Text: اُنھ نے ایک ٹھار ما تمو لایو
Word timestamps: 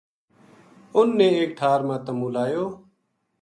اُنھ 0.95 1.13
نے 1.17 1.27
ایک 1.37 1.49
ٹھار 1.59 1.79
ما 1.87 1.95
تمو 2.05 2.27
لایو 2.33 2.65